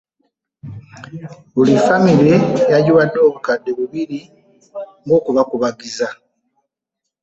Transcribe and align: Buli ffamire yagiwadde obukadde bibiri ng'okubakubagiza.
Buli 1.53 1.73
ffamire 1.81 2.35
yagiwadde 2.73 3.19
obukadde 3.27 3.69
bibiri 3.77 4.19
ng'okubakubagiza. 5.05 6.07